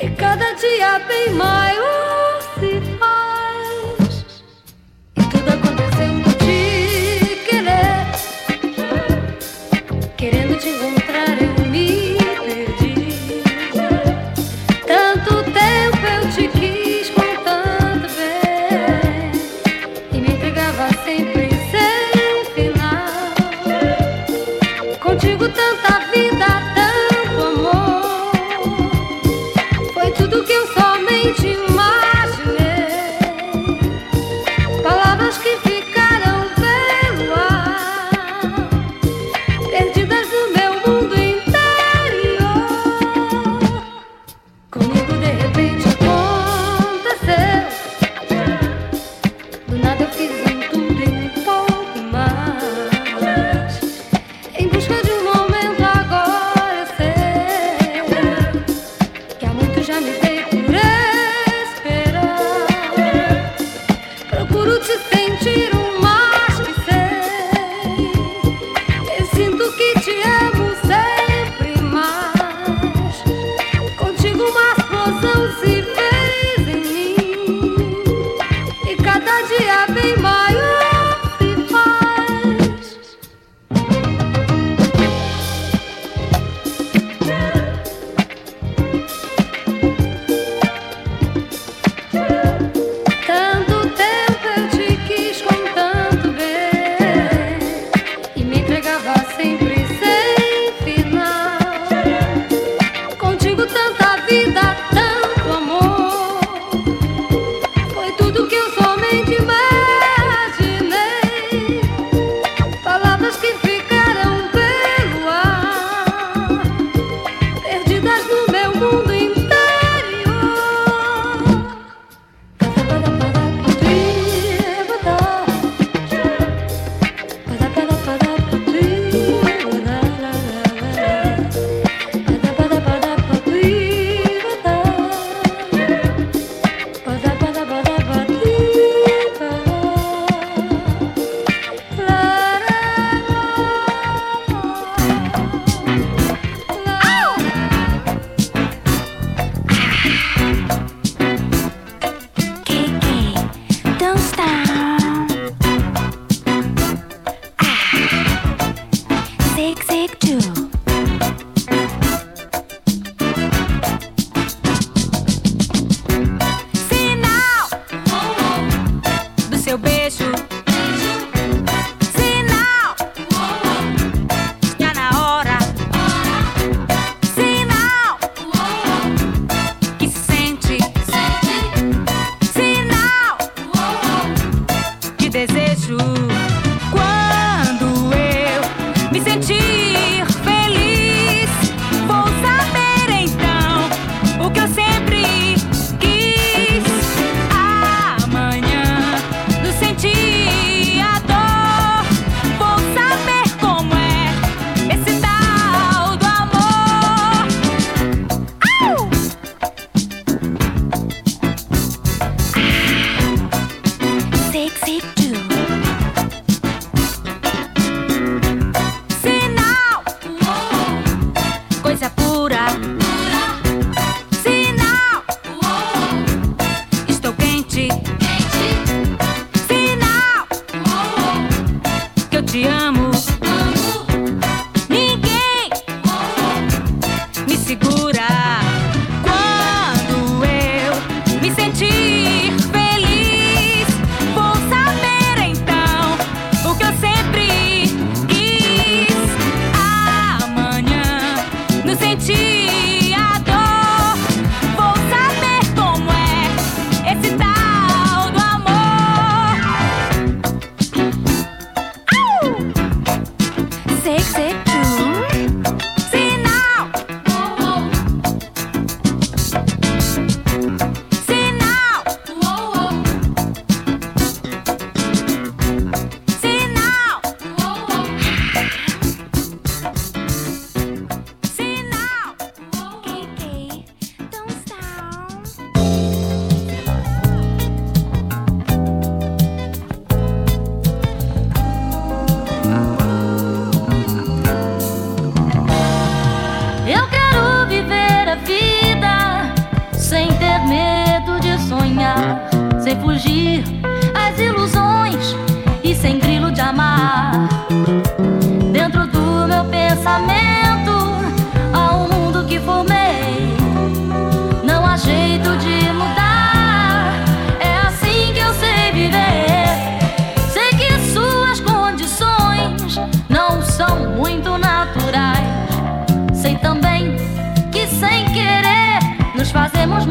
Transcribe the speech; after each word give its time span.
E 0.00 0.08
cada 0.10 0.52
dia 0.54 1.00
bem 1.08 1.30
maior 1.30 1.97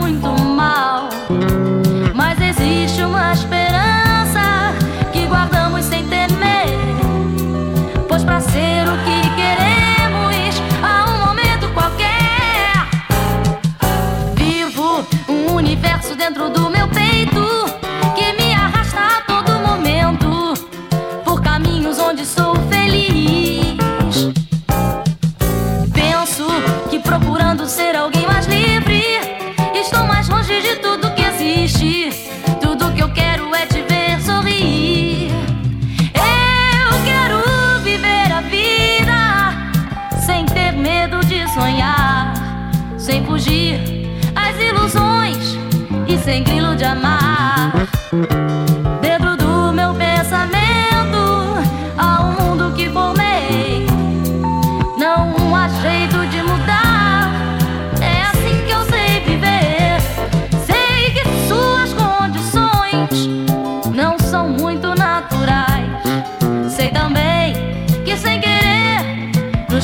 muito 0.08 0.42
mal. 0.42 1.10
Mas 2.16 2.40
existe 2.40 3.04
uma 3.04 3.34
esperança 3.34 4.74
que 5.12 5.26
guardamos 5.26 5.84
sem 5.86 6.08
temer. 6.08 6.80
Pois 8.08 8.24
pra 8.24 8.40
ser 8.40 8.88
o 8.88 8.98
que 9.04 9.16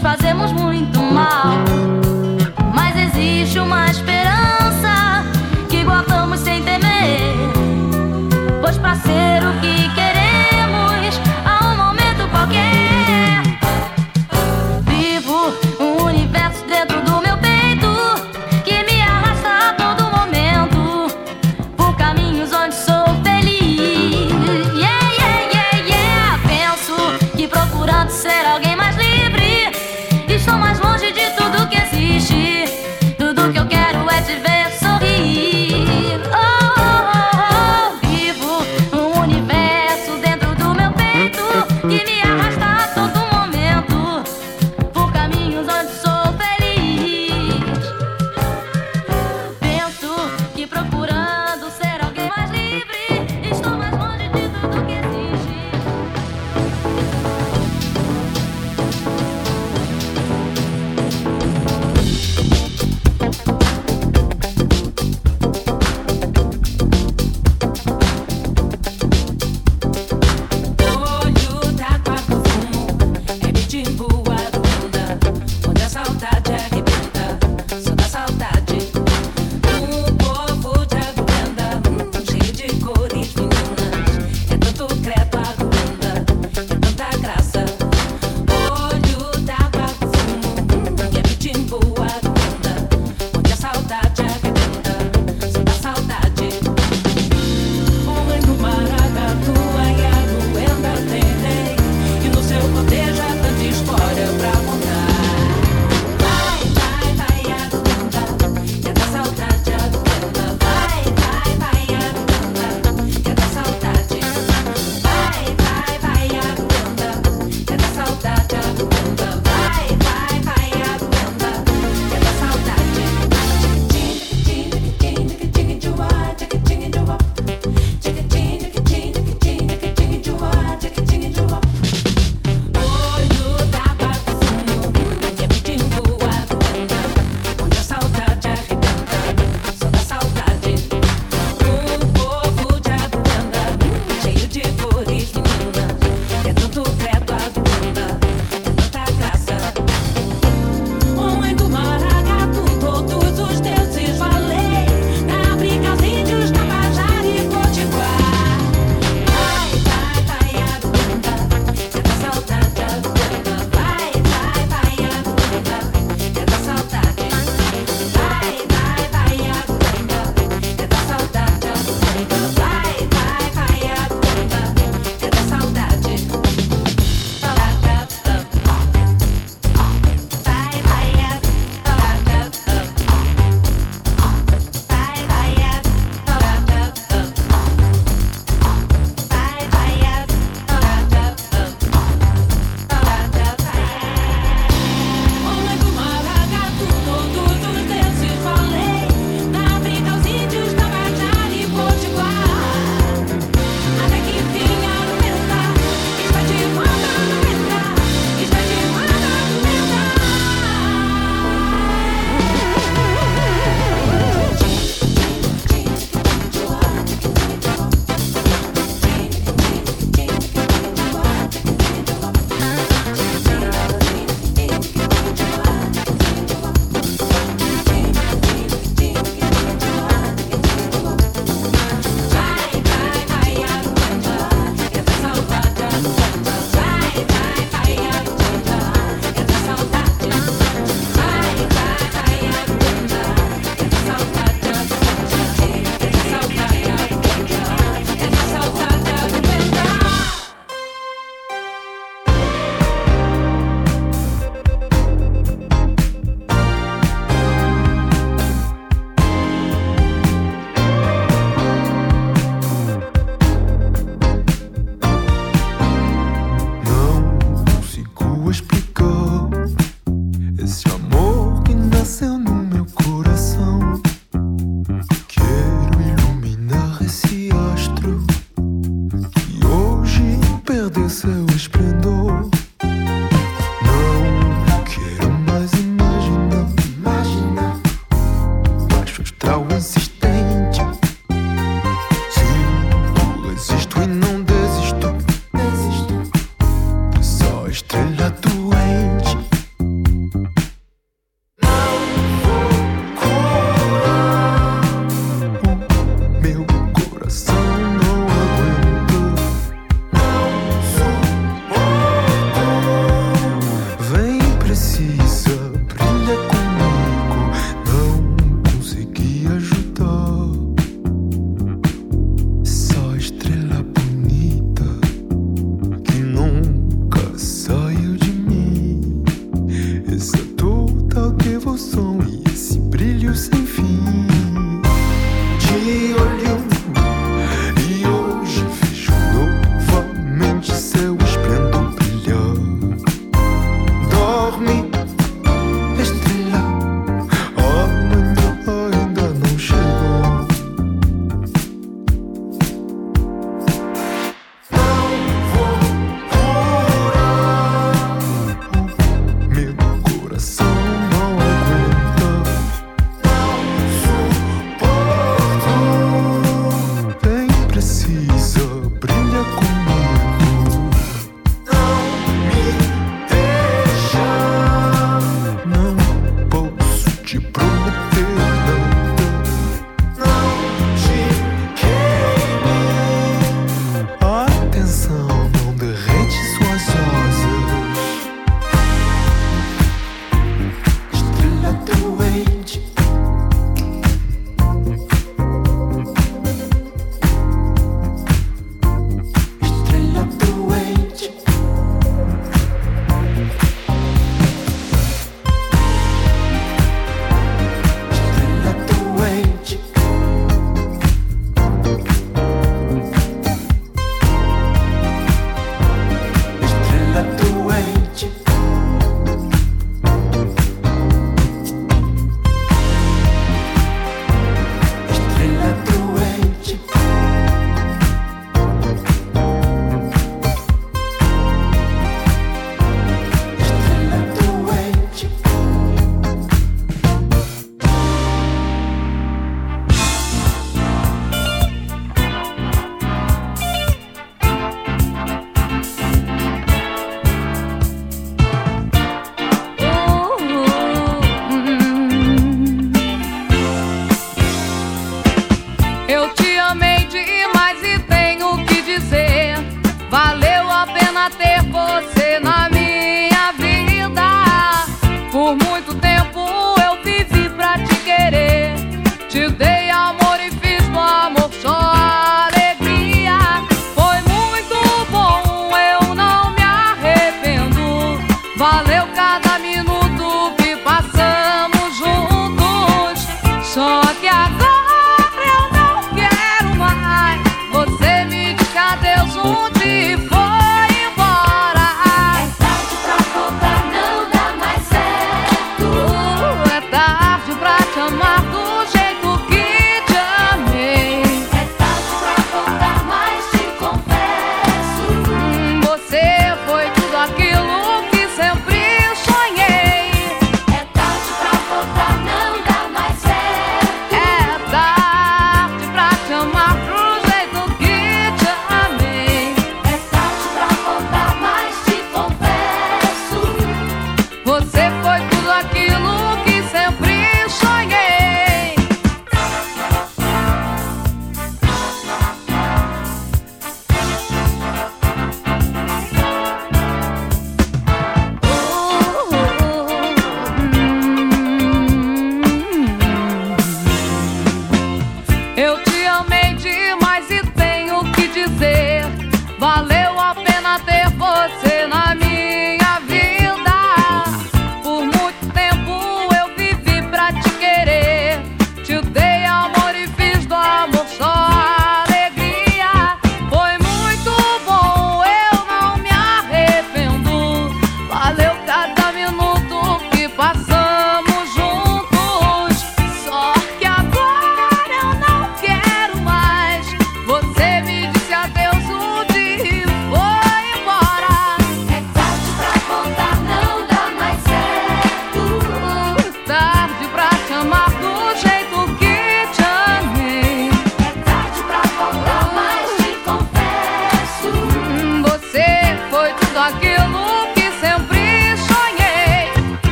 fazemos 0.00 0.50
muito 0.52 1.00
mal. 1.00 1.54
Mas 2.74 2.96
existe 2.96 3.58
uma 3.58 3.86
esperança 3.90 5.24
que 5.68 5.84
guardamos 5.84 6.40
sem 6.40 6.62
temer. 6.62 7.34
Pois, 8.60 8.78
pra 8.78 8.94
ser 8.96 9.42
o 9.44 9.60
que 9.60 9.88
queremos. 9.94 10.09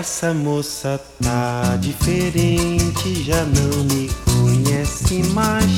Essa 0.00 0.32
moça 0.32 0.98
tá 1.22 1.76
diferente, 1.78 3.22
já 3.22 3.44
não 3.44 3.84
me 3.84 4.08
conhece 4.24 5.22
mais. 5.34 5.70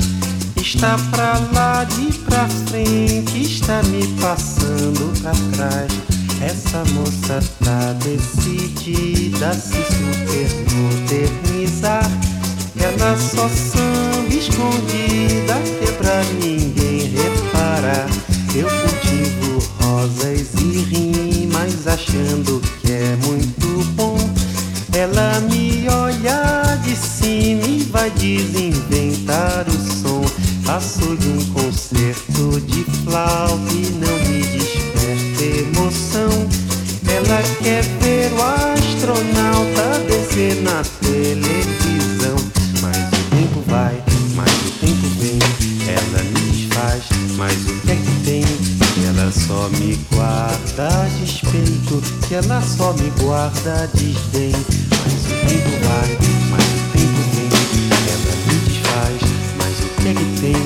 Está 0.55 0.97
pra 1.11 1.41
lá 1.53 1.83
de 1.83 2.13
pra 2.21 2.49
frente, 2.49 3.43
está 3.43 3.83
me 3.83 4.07
passando 4.21 5.13
pra 5.21 5.33
trás. 5.57 5.93
Essa 6.41 6.85
moça 6.93 7.43
tá 7.65 7.95
decidida 7.95 9.49
a 9.49 9.55
se 9.55 9.83
super 9.91 10.73
modernizar. 10.73 12.09
Ela 12.79 13.17
só 13.19 13.49
samba 13.49 14.33
escondida, 14.33 15.55
que 15.81 15.89
é 15.89 15.93
pra 15.99 16.23
ninguém 16.41 17.11
reparar. 17.11 18.07
Eu 18.55 18.69
cultivo 18.69 19.59
rosas 19.81 20.55
e 20.61 20.79
rimas 20.79 21.89
achando 21.89 22.61
que 22.81 22.93
é 22.93 23.17
muito 23.27 23.85
bom. 23.97 24.12
Ela 24.95 25.41
me 25.51 25.89
olha 25.89 26.79
de 26.85 26.95
cima 26.95 27.67
e 27.67 27.83
vai 27.91 28.11
desinventar 28.11 29.65
o 29.69 29.73
som. 29.73 30.23
Faço-lhe 30.65 31.29
um 31.29 31.45
concerto 31.53 32.61
de 32.61 32.85
flauta 33.03 33.73
e 33.73 33.91
não 34.01 34.17
me 34.29 34.43
desperta 34.43 35.43
emoção. 35.43 36.49
Ela 37.09 37.43
quer 37.63 37.83
ver 38.01 38.33
o 38.33 38.43
astronauta 38.43 39.52
que 52.33 52.37
ela 52.37 52.63
só 52.63 52.95
me 52.95 53.11
guarda 53.23 53.91
desdém 53.93 54.53
tempo 55.47 55.71
vai, 55.85 56.19
mas 56.51 56.65
o 56.65 56.83
tempo 56.97 57.21
vem. 57.35 57.51
Ela 58.09 58.35
me 58.47 58.57
desfaz, 58.65 59.21
mas 59.59 59.75
o 59.81 59.89
que 60.01 60.09
é 60.09 60.15
que 60.15 60.41
tem? 60.41 60.63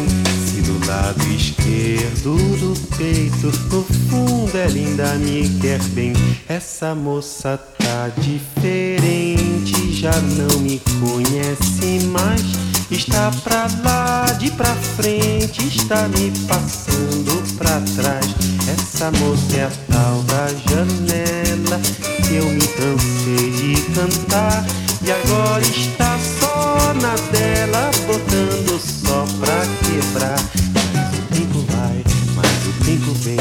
Se 0.46 0.62
do 0.62 0.87
lado 0.87 1.26
esquerdo 1.33 2.37
do 2.61 2.96
peito, 2.96 3.46
no 3.68 3.83
fundo 3.83 4.57
ela 4.57 4.72
ainda 4.72 5.14
me 5.14 5.48
quer 5.61 5.83
bem. 5.88 6.12
Essa 6.48 6.94
moça 6.94 7.59
tá 7.79 8.12
diferente, 8.16 9.92
já 9.92 10.12
não 10.20 10.61
me 10.61 10.81
conhece 11.00 12.07
mais. 12.07 12.42
Está 12.88 13.33
pra 13.42 13.66
lá, 13.83 14.26
de 14.38 14.52
pra 14.52 14.72
frente, 14.96 15.66
está 15.66 16.07
me 16.07 16.31
passando 16.46 17.42
pra 17.59 17.81
trás. 17.96 18.56
Essa 18.96 19.11
moça 19.11 19.56
é 19.59 19.64
a 19.64 19.70
tal 19.92 20.22
da 20.22 20.48
janela 20.70 21.78
que 22.26 22.37
eu 22.37 22.46
me 22.46 22.66
cansei 22.66 23.50
de 23.50 23.82
cantar 23.92 24.64
e 25.02 25.12
agora 25.12 25.62
está 25.62 26.18
só 26.40 26.94
na 26.94 27.14
dela, 27.30 27.90
botando 28.06 28.80
só 28.80 29.26
pra 29.38 29.66
quebrar. 29.85 30.40
Mas 30.72 31.12
o 31.12 31.22
tempo 31.35 31.59
vai, 31.72 32.02
mas 32.37 32.66
o 32.66 32.85
tempo 32.87 33.12
vem, 33.20 33.37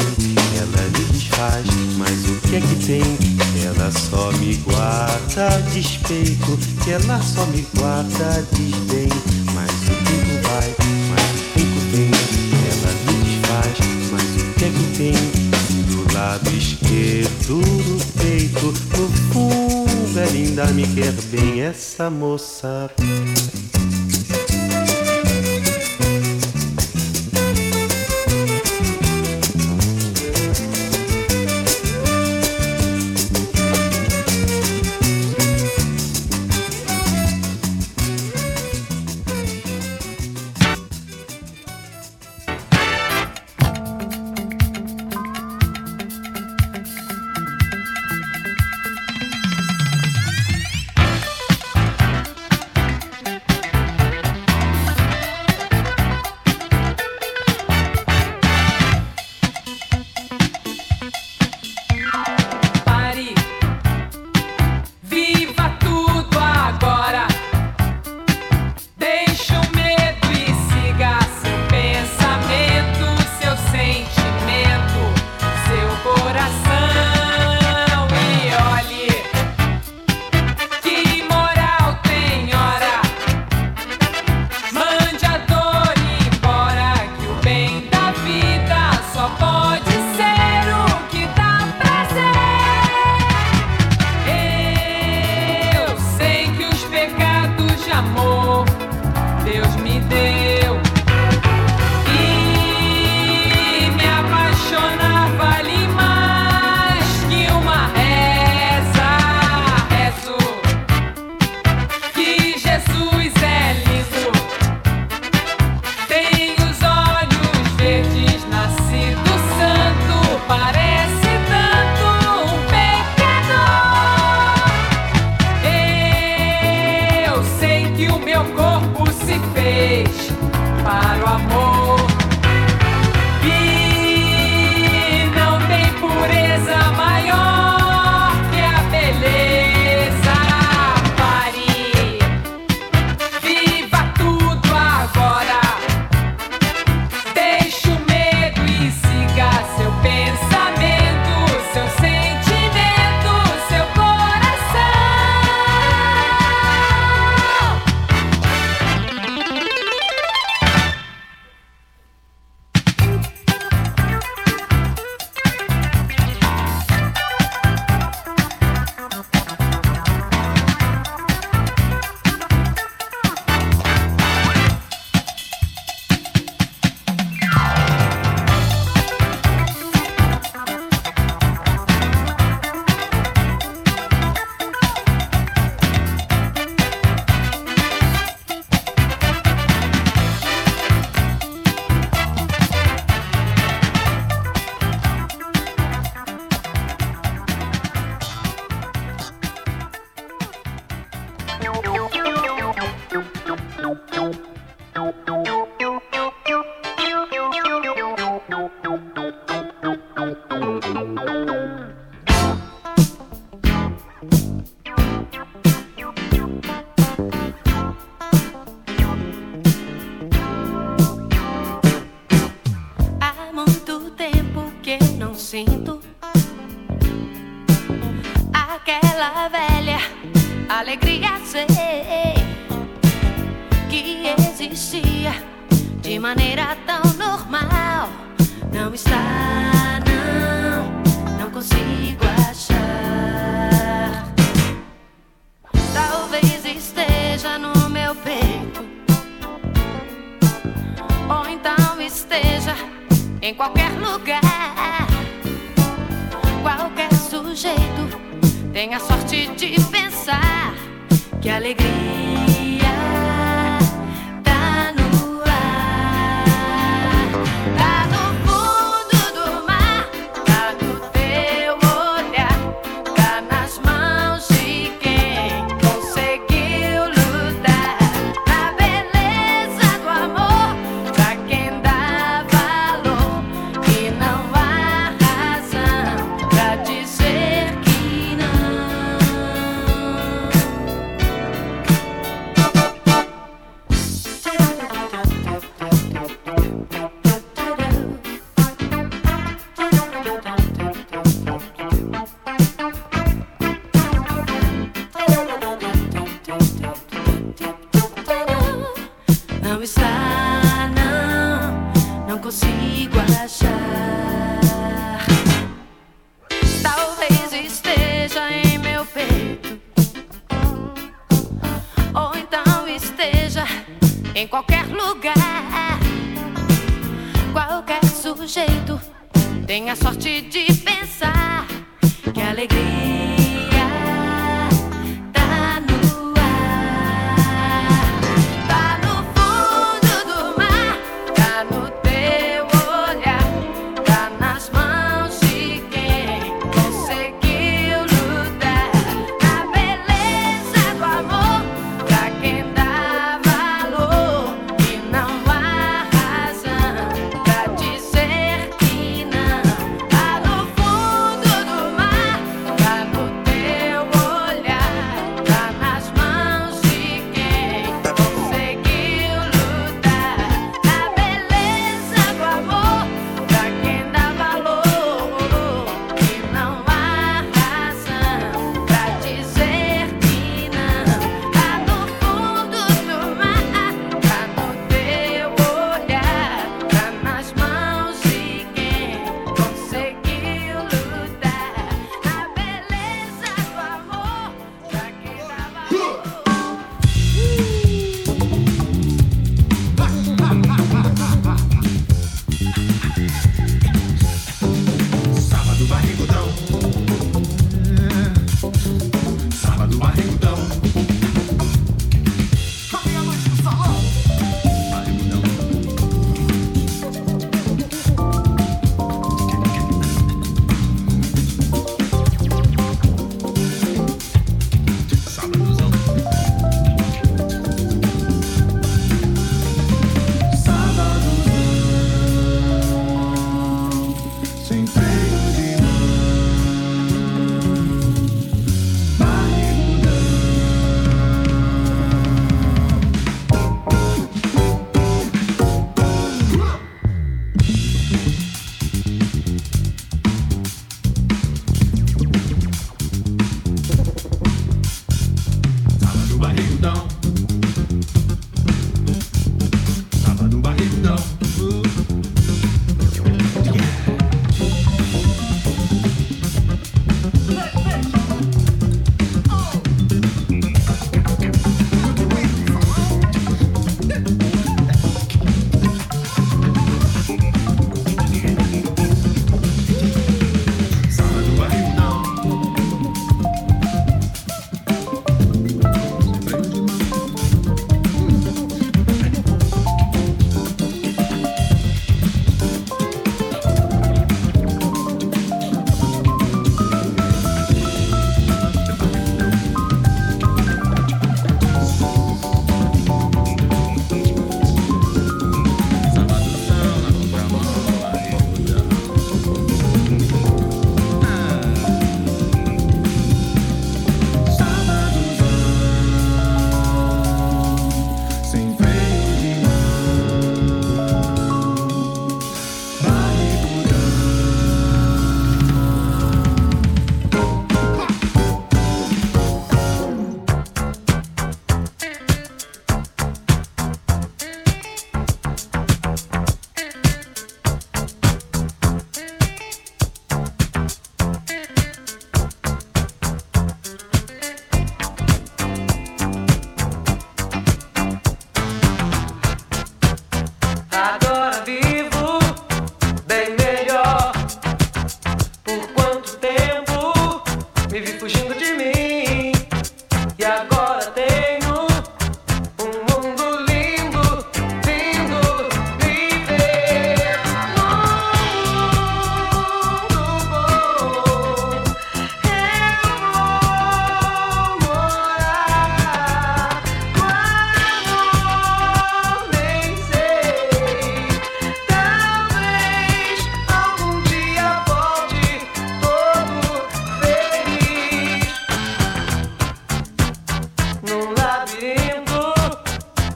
ela 0.58 0.82
me 0.90 1.04
desfaz, 1.06 1.64
mas 1.96 2.24
o 2.26 2.34
que 2.46 2.56
é 2.56 2.60
que 2.60 2.76
tem? 2.84 3.18
Ela 3.64 3.90
só 3.92 4.30
me 4.32 4.56
guarda 4.56 5.62
despeito, 5.72 6.58
que 6.84 6.90
ela 6.90 7.18
só 7.22 7.46
me 7.46 7.66
guarda 7.74 8.46
desdém. 8.52 9.08
Mas 9.54 9.70
o 9.70 9.94
tempo 10.04 10.48
vai, 10.48 10.74
mas 11.08 11.30
o 11.30 11.44
tempo 11.54 11.80
vem, 11.92 12.10
ela 12.68 12.92
me 13.06 13.24
desfaz, 13.24 13.78
mas 14.12 14.42
o 14.42 14.52
que 14.52 14.64
é 14.66 14.68
que 14.68 14.98
tem? 14.98 15.45
Do 16.16 16.18
lado 16.18 16.48
esquerdo 16.48 17.60
do 17.60 18.18
peito, 18.18 18.66
no 18.96 19.08
fundo 19.34 20.18
ainda 20.18 20.64
me 20.68 20.86
quer 20.94 21.12
bem, 21.30 21.60
essa 21.60 22.08
moça. 22.08 22.90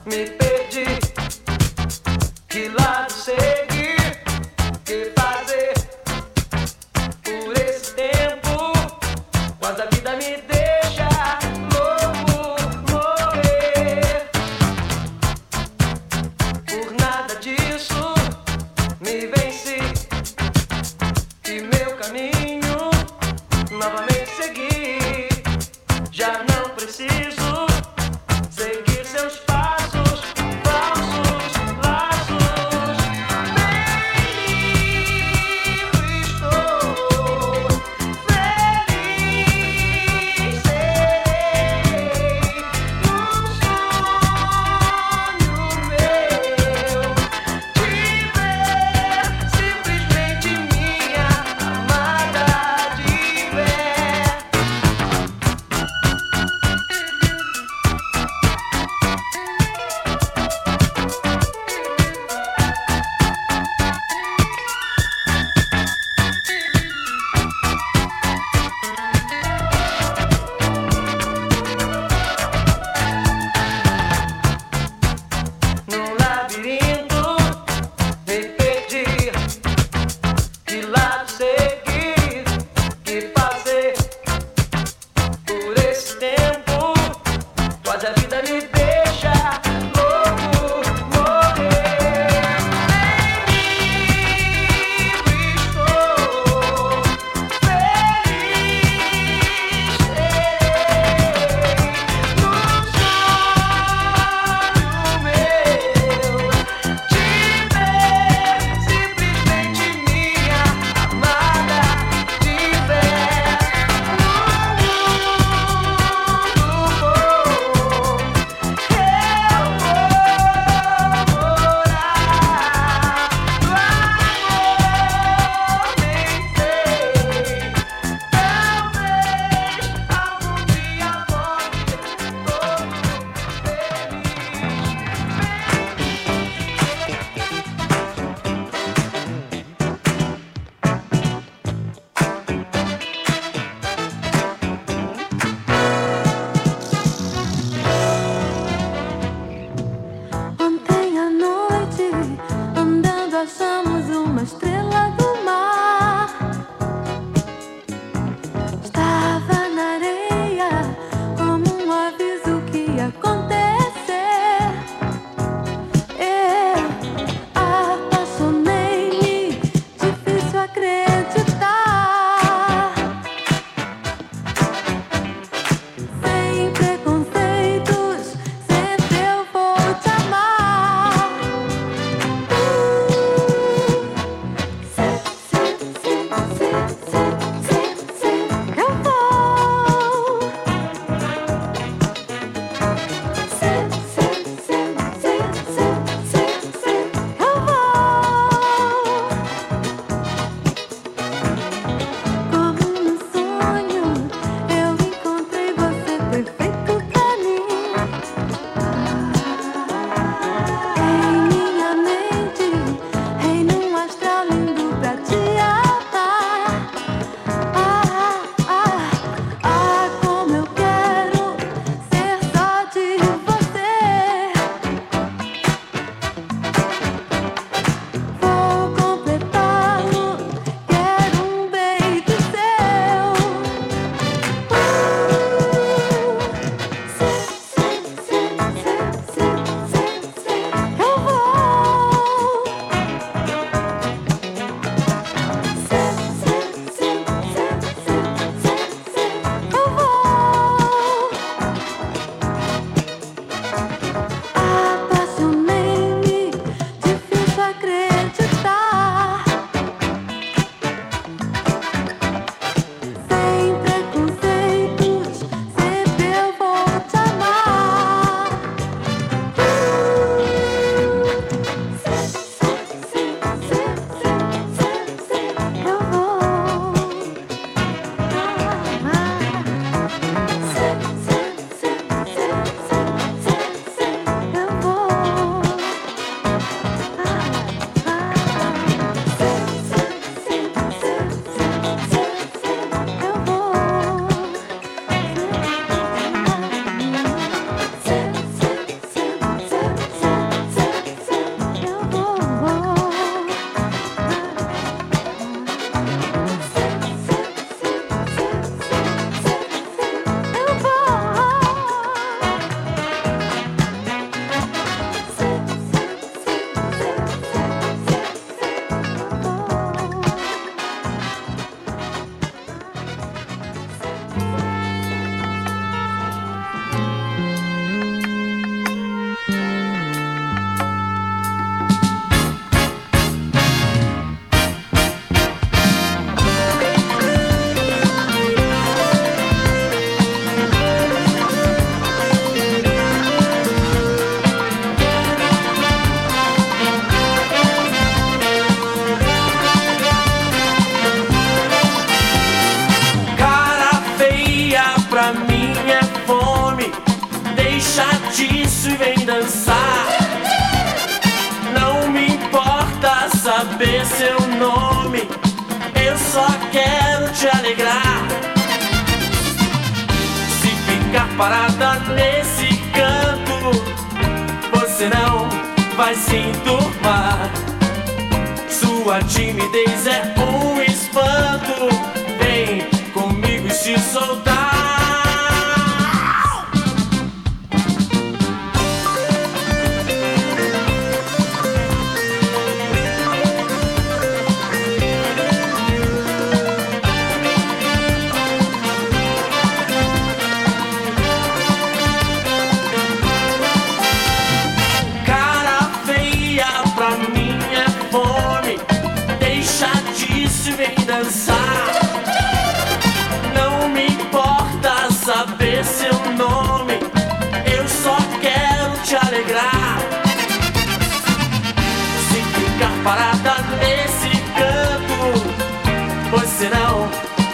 me 0.05 0.40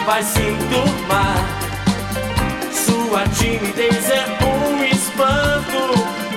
vai 0.08 0.22
se 0.22 0.40
enturmar. 0.40 1.36
Sua 2.72 3.28
timidez 3.28 4.08
é 4.08 4.24
um 4.42 4.82
espanto, 4.82 5.92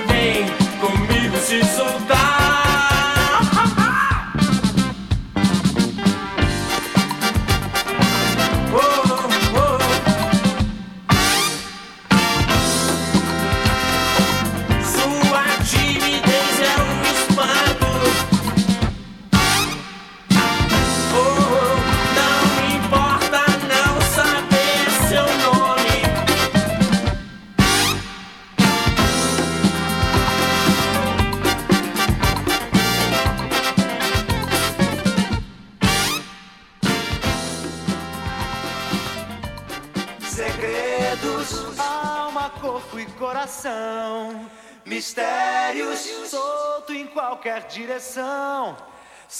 vem 0.06 0.44
comigo 0.78 1.38
se 1.38 1.64
soltar. 1.74 2.31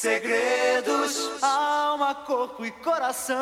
Segredos, 0.03 1.41
alma, 1.41 2.13
corpo 2.13 2.67
e 2.67 2.73
coração. 2.73 3.37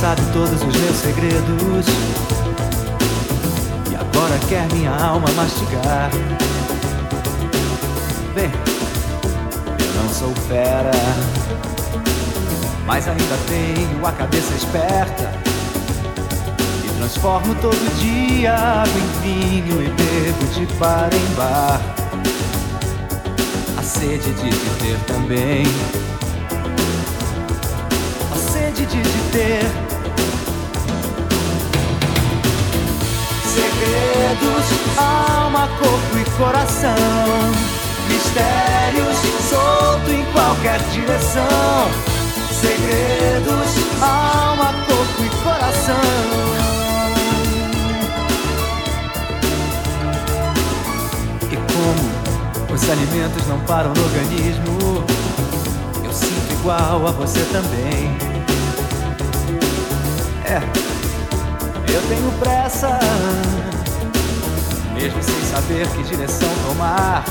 Sabe 0.00 0.20
todos 0.32 0.62
os 0.62 0.76
meus 0.76 0.96
segredos. 0.96 1.86
E 3.90 3.94
agora 3.94 4.38
quer 4.46 4.70
minha 4.74 4.90
alma 4.90 5.26
mastigar. 5.32 6.10
Bem, 8.34 8.50
eu 9.80 10.02
não 10.02 10.12
sou 10.12 10.34
fera, 10.48 10.90
mas 12.84 13.08
ainda 13.08 13.38
tenho 13.48 14.06
a 14.06 14.12
cabeça 14.12 14.52
esperta. 14.54 15.32
E 16.84 16.98
transformo 16.98 17.54
todo 17.54 17.98
dia 17.98 18.54
água 18.54 19.00
em 19.00 19.22
vinho 19.22 19.82
e 19.82 19.88
bebo 19.88 20.46
de 20.52 20.66
bar 20.74 21.08
em 21.10 21.34
bar. 21.34 21.80
A 23.78 23.82
sede 23.82 24.30
de 24.34 24.50
te 24.50 24.70
ter 24.78 24.98
também 25.06 25.64
de 28.86 29.02
te 29.02 29.18
ter. 29.32 29.85
Segredos, 33.86 34.98
alma, 34.98 35.68
corpo 35.78 36.18
e 36.18 36.24
coração. 36.36 36.90
Mistérios 38.08 39.16
solto 39.48 40.10
em 40.10 40.24
qualquer 40.32 40.80
direção. 40.90 41.88
Segredos, 42.50 44.02
alma, 44.02 44.74
corpo 44.86 45.22
e 45.22 45.28
coração. 45.44 45.94
E 51.52 51.56
como 51.56 52.74
os 52.74 52.90
alimentos 52.90 53.46
não 53.46 53.60
param 53.60 53.92
no 53.94 54.04
organismo, 54.04 55.04
eu 56.02 56.12
sinto 56.12 56.52
igual 56.54 57.06
a 57.06 57.12
você 57.12 57.40
também. 57.52 58.16
É, 60.44 60.60
eu 61.92 62.02
tenho 62.08 62.32
pressa, 62.40 62.98
mesmo 64.96 65.22
sem 65.22 65.40
saber 65.44 65.86
que 65.88 66.02
direção 66.02 66.48
tomar. 66.66 67.24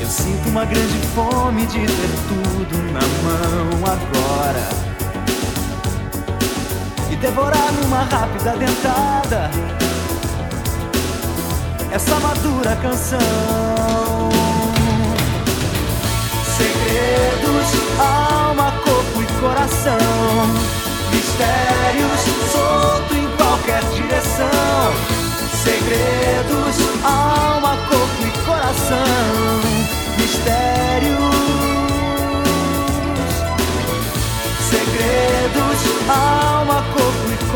Eu 0.00 0.06
sinto 0.08 0.48
uma 0.48 0.64
grande 0.64 0.98
fome 1.14 1.66
de 1.66 1.80
ter 1.80 2.10
tudo 2.28 2.76
na 2.92 3.00
mão 3.24 3.84
agora 3.84 4.68
e 7.10 7.16
devorar 7.16 7.72
numa 7.72 8.02
rápida 8.04 8.56
dentada 8.56 9.50
essa 11.90 12.20
madura 12.20 12.76
canção. 12.76 14.09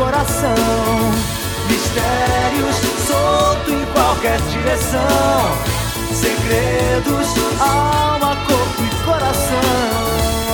Coração. 0.05 0.53
Mistérios 1.67 2.75
solto 3.07 3.71
em 3.71 3.85
qualquer 3.87 4.39
direção. 4.51 5.01
Segredos, 6.13 7.27
alma, 7.59 8.35
corpo 8.47 8.83
e 8.83 9.03
coração. 9.03 10.44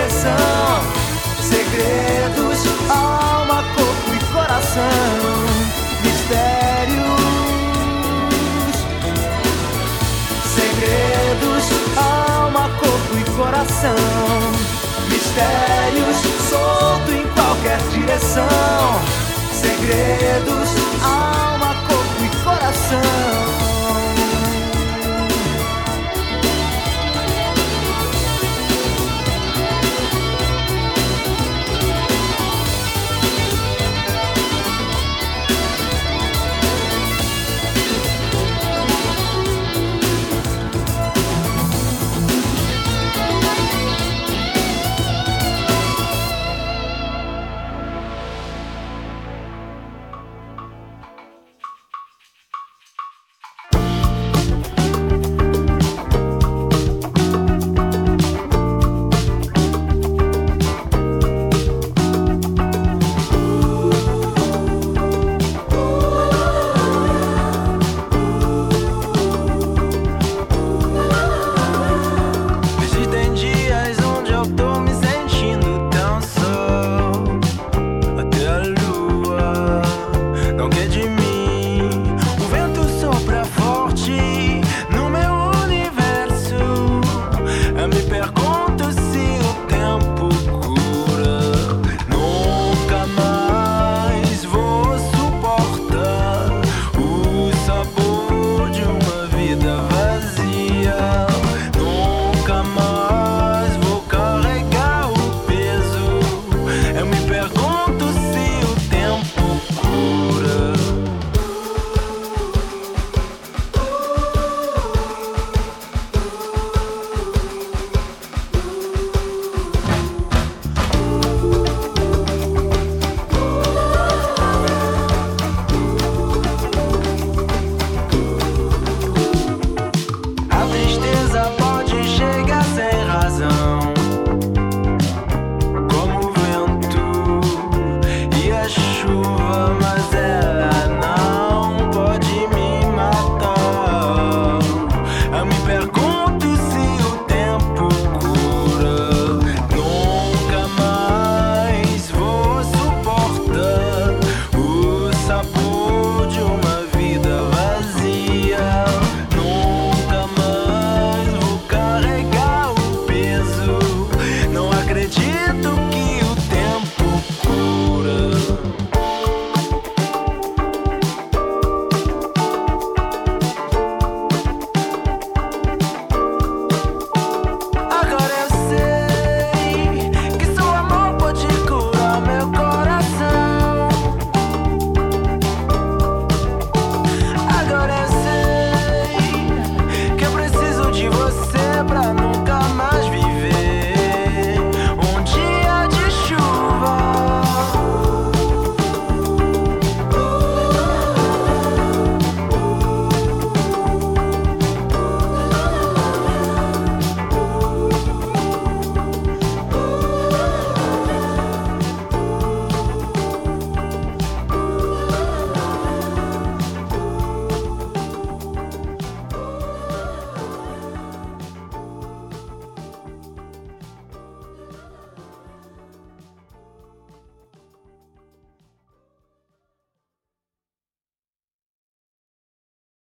proteção. 0.00 0.80
Segredos, 1.42 2.58
alma, 2.88 3.62
corpo 3.74 4.14
e 4.14 4.32
coração. 4.32 4.82
Mistérios. 6.02 7.20
Segredos, 10.54 11.64
alma, 11.96 12.70
corpo 12.80 13.18
e 13.18 13.24
coração. 13.36 13.94
Mistérios, 15.08 16.16
solto 16.48 17.12
em 17.12 17.26
qualquer 17.34 17.78
direção. 17.90 19.00
Segredos. 19.52 20.89